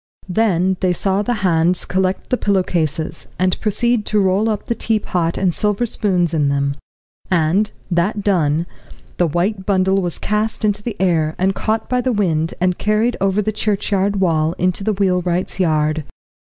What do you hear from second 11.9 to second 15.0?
the wind and carried over the churchyard wall into the